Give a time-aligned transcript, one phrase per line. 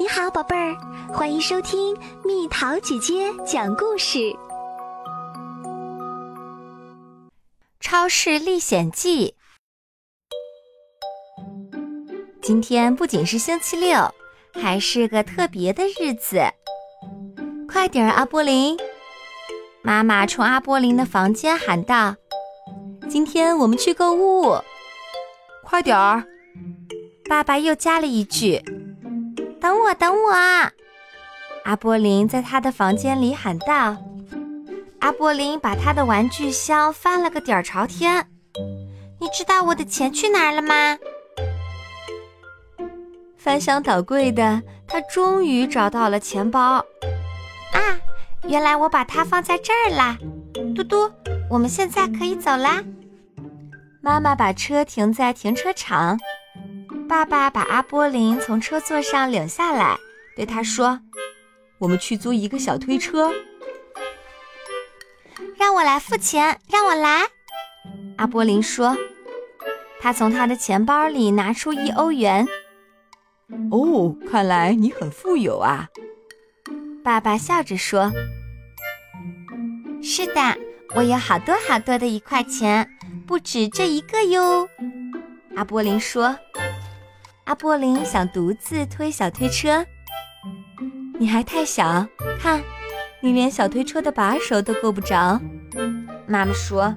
[0.00, 0.76] 你好，宝贝儿，
[1.12, 1.92] 欢迎收听
[2.24, 4.18] 蜜桃姐姐讲故事，
[7.80, 9.34] 《超市历险记》。
[12.40, 14.14] 今天不仅是星期六，
[14.54, 16.42] 还是个特别的日子。
[17.68, 18.78] 快点儿，阿波林！
[19.82, 22.14] 妈妈冲阿波林的房间喊道
[23.10, 24.62] ：“今天我们去购物。”
[25.66, 26.24] 快点儿！
[27.28, 28.62] 爸爸又加了一句。
[29.60, 30.32] 等我，等我！
[31.64, 33.96] 阿波林在他的房间里喊道。
[35.00, 38.26] 阿波林把他的玩具箱翻了个底儿朝天。
[39.20, 40.98] 你知道我的钱去哪儿了吗？
[43.36, 46.84] 翻箱倒柜的，他终于找到了钱包。
[47.72, 47.98] 啊，
[48.44, 50.16] 原来我把它放在这儿啦！
[50.74, 51.10] 嘟嘟，
[51.50, 52.82] 我们现在可以走啦。
[54.00, 56.18] 妈妈把车停在停车场。
[57.08, 59.98] 爸爸把阿波林从车座上领下来，
[60.36, 61.00] 对他说
[61.80, 63.32] ：“我们去租一个小推车。”
[65.56, 67.26] 让我来付钱，让我来。
[68.18, 68.94] 阿波林说
[69.98, 72.46] ：“他从他的钱包里拿出一欧元。”
[73.72, 75.88] 哦，看来你很富有啊！
[77.02, 78.12] 爸爸笑着说
[80.02, 80.58] ：“是的，
[80.94, 82.90] 我有好多好多的一块钱，
[83.26, 84.68] 不止这一个哟。”
[85.56, 86.38] 阿波林说。
[87.48, 89.82] 阿波林想独自推小推车，
[91.18, 92.06] 你还太小，
[92.38, 92.62] 看，
[93.22, 95.40] 你连小推车的把手都够不着。
[96.26, 96.94] 妈妈说。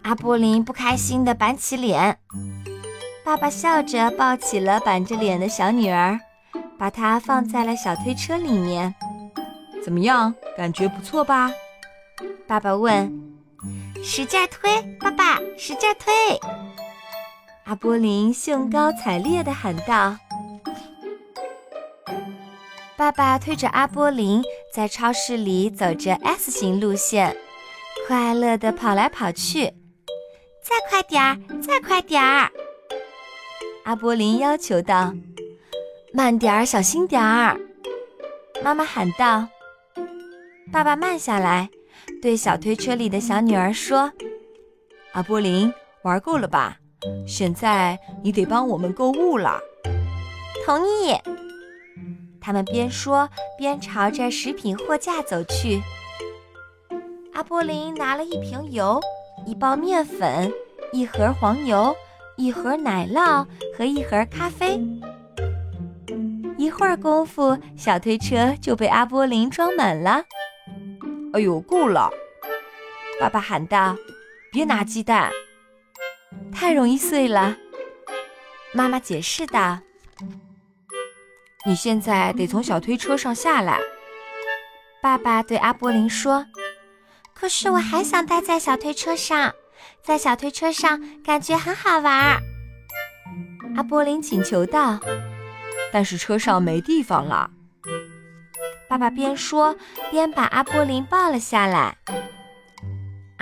[0.00, 2.18] 阿波林不开心地板起脸。
[3.22, 6.18] 爸爸笑着抱起了板着脸的小女儿，
[6.78, 8.94] 把她放在了小推车里面。
[9.84, 11.52] 怎么样，感觉不错吧？
[12.46, 13.12] 爸爸问。
[14.02, 16.12] 使劲推，爸爸，使劲推。
[17.64, 20.16] 阿波林兴高采烈地喊道
[22.98, 24.42] ：“爸爸推着阿波林
[24.74, 27.36] 在超市里走着 S 型路线，
[28.06, 29.72] 快乐地跑来跑去。
[30.62, 32.50] 再快点儿，再快点儿！”
[33.84, 35.14] 阿波林要求道。
[36.12, 37.58] “慢点儿，小心点儿！”
[38.62, 39.48] 妈妈喊道。
[40.72, 41.70] 爸爸慢下来，
[42.20, 44.12] 对小推车里的小女儿说
[45.14, 45.72] ：“阿波林，
[46.02, 46.76] 玩够了吧？”
[47.26, 49.60] 现在你得帮我们购物了。
[50.64, 51.14] 同意。
[52.40, 55.80] 他们边说边朝着食品货架走去。
[57.34, 59.00] 阿波林拿了一瓶油、
[59.46, 60.52] 一包面粉、
[60.92, 61.94] 一盒黄油、
[62.36, 63.46] 一盒奶酪
[63.76, 64.80] 和一盒咖啡。
[66.58, 70.24] 一会儿功夫，小推车就被阿波林装满了。
[71.32, 72.10] 哎呦，够了！
[73.20, 73.96] 爸爸喊道
[74.52, 75.30] ：“别拿鸡蛋。”
[76.54, 77.56] 太容易碎了，
[78.72, 79.78] 妈妈解释道
[81.66, 83.78] ：“你现在得从小推车上下来。”
[85.02, 86.46] 爸爸对阿波林说
[87.34, 89.52] ：“可是我还想待在小推车上，
[90.02, 92.40] 在小推车上感觉很好玩。”
[93.76, 95.00] 阿波林请求道
[95.92, 97.50] ：“但是车上没地方了。”
[98.88, 99.74] 爸爸边说
[100.10, 101.96] 边把阿波林抱了下来。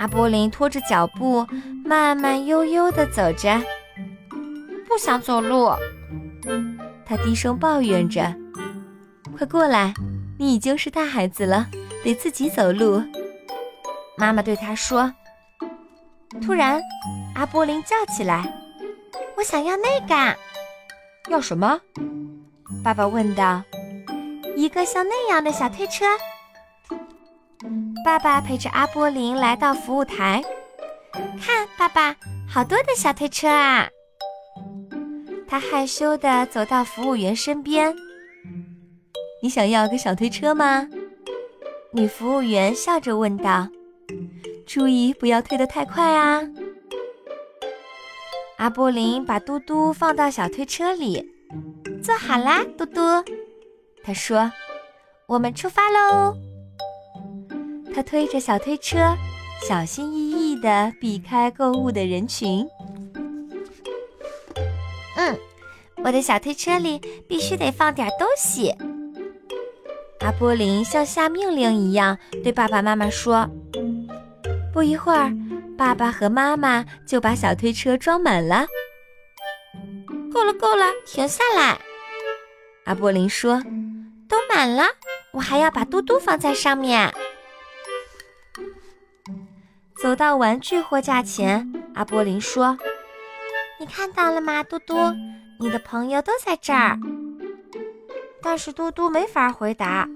[0.01, 1.45] 阿波林拖着脚步，
[1.85, 3.61] 慢慢悠悠地走着，
[4.87, 5.71] 不想走路。
[7.05, 8.33] 他低声抱怨着
[9.37, 9.93] ：“快过来，
[10.39, 11.67] 你已经是大孩子了，
[12.03, 12.99] 得自己走路。”
[14.17, 15.13] 妈妈对他说。
[16.41, 16.81] 突然，
[17.35, 18.51] 阿波林叫起来
[19.37, 20.35] ：“我想要那个
[21.29, 21.79] ！”“要什么？”
[22.83, 23.61] 爸爸问道。
[24.57, 26.05] “一个像那样的小推车。”
[28.03, 30.43] 爸爸陪着阿波林来到服务台，
[31.39, 32.15] 看，爸爸，
[32.49, 33.87] 好多的小推车啊！
[35.47, 37.95] 他害羞地走到服务员身边
[39.43, 40.87] ：“你想要个小推车吗？”
[41.93, 43.67] 女服务员笑着问道
[44.65, 46.41] ：“注意不要推得太快啊！”
[48.57, 51.31] 阿波林把嘟嘟放到小推车里，
[52.01, 53.01] 坐好啦，嘟嘟，
[54.03, 54.51] 他说
[55.27, 56.35] ：“我们出发喽！”
[57.93, 59.15] 他推着小推车，
[59.67, 62.65] 小心翼翼地避开购物的人群。
[65.17, 65.37] 嗯，
[66.03, 68.73] 我的小推车里必须得放点东西。
[70.21, 73.49] 阿波林像下命令一样对爸爸妈妈说。
[74.73, 75.29] 不一会儿，
[75.77, 78.65] 爸爸和妈妈就把小推车装满了。
[80.33, 81.77] 够了，够了，停下来！
[82.85, 83.61] 阿波林说
[84.29, 84.85] ：“都满了，
[85.33, 87.13] 我还要把嘟嘟放在上面。”
[90.01, 92.75] 走到玩具货架前，阿波林说
[93.79, 94.95] ：“你看到了吗，嘟嘟？
[95.59, 96.97] 你的朋友都在这儿。”
[98.41, 100.09] 但是嘟嘟没法回答，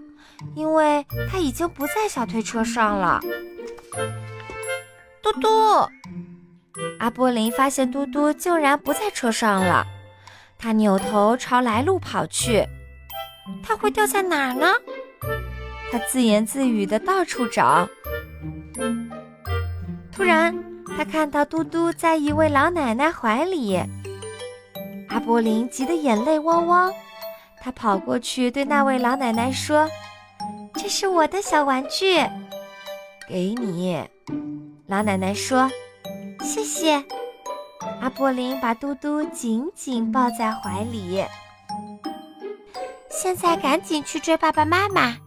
[0.56, 3.20] 因为他已经不在小推车上了。
[5.22, 5.48] 嘟嘟，
[6.98, 9.86] 阿波林发现嘟嘟竟然不在车上了，
[10.58, 12.66] 他扭头朝来路跑去。
[13.62, 14.74] 他会掉在哪儿呢？
[15.92, 17.88] 他自言自语的到处找。
[20.26, 20.60] 突然，
[20.98, 23.80] 他看到嘟嘟在一位老奶奶怀里。
[25.08, 26.92] 阿波林急得眼泪汪汪。
[27.62, 29.88] 他跑过去对那位老奶奶说
[30.74, 32.18] ：“这是我的小玩具，
[33.30, 34.04] 给你。”
[34.90, 35.70] 老奶奶说
[36.42, 37.04] ：“谢谢。”
[38.02, 41.24] 阿波林把嘟嘟紧紧抱在怀里。
[43.12, 45.18] 现在赶紧去追爸爸妈妈，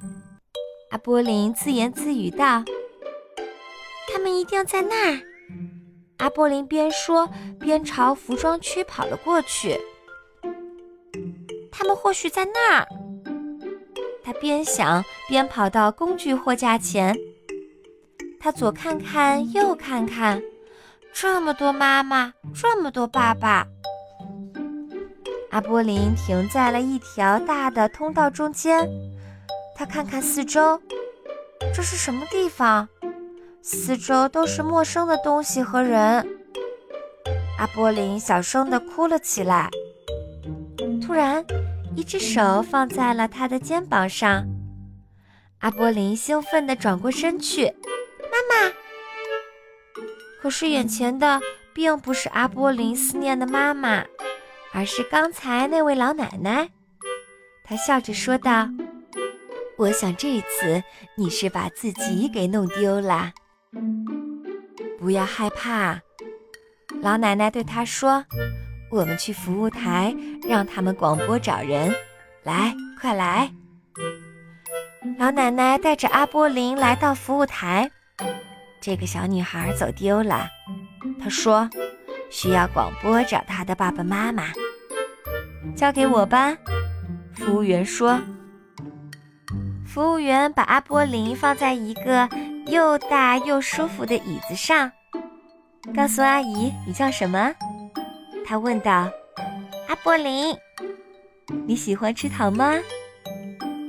[0.90, 2.64] 阿波林自言自语道
[4.38, 5.20] ：“一定在那儿。”
[6.18, 7.28] 阿波林边说
[7.60, 9.78] 边朝服装区跑了过去。
[11.70, 12.86] 他们或许在那儿。
[14.24, 17.16] 他边想边跑到工具货架前。
[18.40, 20.42] 他左看看，右看看，
[21.12, 23.66] 这么多妈妈，这么多爸爸。
[25.50, 28.88] 阿波林停在了一条大的通道中间。
[29.74, 30.80] 他看看四周，
[31.74, 32.88] 这是什么地方？
[33.62, 36.26] 四周都是陌生的东西和人。
[37.58, 39.68] 阿波林小声地哭了起来。
[41.04, 41.44] 突然，
[41.96, 44.46] 一只手放在了他的肩膀上。
[45.58, 48.72] 阿波林兴奋地转过身去，妈妈。
[50.40, 51.40] 可是眼前的
[51.74, 54.04] 并不是阿波林思念的妈妈，
[54.72, 56.68] 而是刚才那位老奶奶。
[57.64, 58.68] 她笑着说道
[59.76, 60.82] ：“我想这次
[61.16, 63.32] 你是把自己给弄丢了。
[65.08, 65.98] 不要害怕。”
[67.00, 68.22] 老奶奶对他说。
[68.90, 70.14] 我们去服务台，
[70.46, 71.94] 让他们广播找人。
[72.42, 73.50] 来，快来！
[75.18, 77.90] 老奶奶带着阿波林来到服务台。
[78.80, 80.46] 这个小女孩走丢了，
[81.22, 81.68] 她说
[82.30, 84.44] ：“需要广播找她的爸爸妈妈。”
[85.76, 86.56] 交给我吧，
[87.34, 88.18] 服务员说。
[89.86, 92.26] 服务员把阿波林放在一个
[92.66, 94.90] 又大又舒服的椅子上，
[95.94, 97.52] 告诉阿姨：“你叫什么？”
[98.46, 99.10] 他问道
[99.88, 100.56] ：“阿波林，
[101.66, 102.74] 你喜欢吃糖吗？”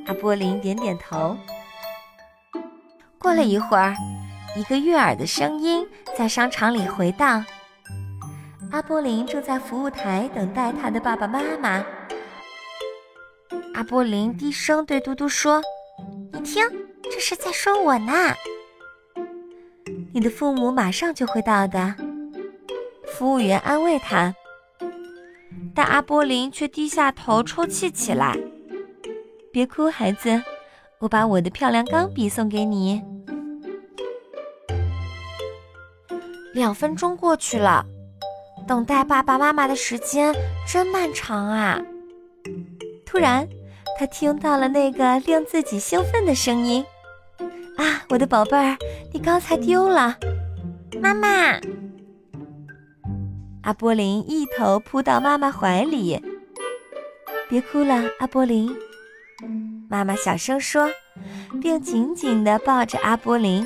[0.08, 1.38] 阿波林点点头。
[3.20, 3.94] 过了一会儿，
[4.56, 5.88] 一个悦耳的声音
[6.18, 7.46] 在商场里回荡。
[8.72, 11.84] 阿波林正在服务台等待他的爸爸妈妈。
[13.76, 15.62] 阿波林低声对嘟嘟说
[16.34, 16.64] ：“你听，
[17.04, 18.34] 这是在说我呢。
[20.14, 21.96] 你的父母马上就会到的。”
[23.06, 24.34] 服务员安慰他。
[25.76, 28.38] 但阿波林却低下头抽泣起来。
[29.52, 30.42] 别哭，孩子，
[31.00, 33.02] 我把我的漂亮钢笔送给你。
[36.54, 37.86] 两分钟过去了，
[38.68, 40.36] 等待爸爸妈妈的时间
[40.68, 41.80] 真漫长啊！
[43.06, 43.48] 突然，
[43.98, 46.84] 他听到了那个令自己兴奋的声音
[47.80, 48.78] ：“啊，我的宝贝儿，
[49.14, 50.18] 你刚才丢了，
[51.02, 51.58] 妈妈。”
[53.64, 56.22] 阿波林一头扑到妈妈怀里，
[57.48, 58.70] 别哭了，阿波林。
[59.90, 60.90] 妈妈小声说，
[61.62, 63.66] 并紧紧地抱着阿波林。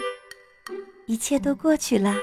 [1.08, 2.14] 一切都过去了。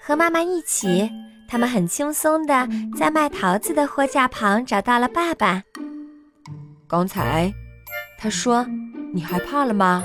[0.00, 1.10] 和妈妈一起，
[1.46, 5.62] 他们很轻松地在卖桃子的货架旁找到了爸爸。
[6.88, 7.52] 刚才，
[8.22, 8.64] 他说
[9.12, 10.00] ：“你害怕了吗？”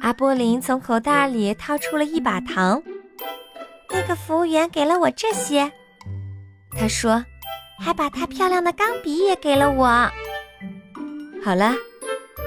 [0.00, 2.82] 阿波林从口袋里掏出了一把糖，
[3.90, 5.70] 那个服务员给了我这些，
[6.70, 7.22] 他说，
[7.78, 9.86] 还把他漂亮的钢笔也给了我。
[11.44, 11.74] 好了，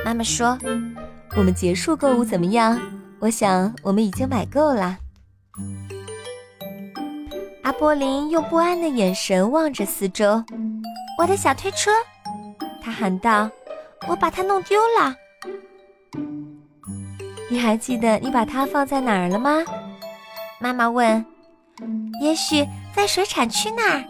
[0.03, 0.57] 妈妈说，
[1.37, 2.81] 我们结束购物怎么样？
[3.19, 4.97] 我想我们已经买够了。
[7.61, 10.43] 阿波林用不安的眼神望着四周，
[11.19, 11.91] 我的小推车，
[12.81, 13.47] 他喊道，
[14.07, 15.15] 我把它弄丢了。
[17.49, 19.63] 你还记得你把它放在哪儿了吗？
[20.59, 21.25] 妈妈问。
[22.21, 24.03] 也许在水产区那儿。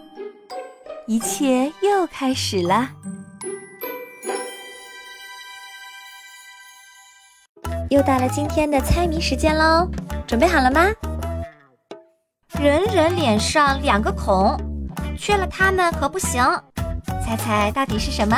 [1.07, 2.89] 一切又开始了。
[7.89, 9.89] 又到了今天的猜谜时间喽，
[10.25, 10.87] 准备好了吗？
[12.59, 14.55] 人人脸上两个孔，
[15.17, 16.43] 缺了它们可不行。
[17.25, 18.37] 猜猜到底是什么？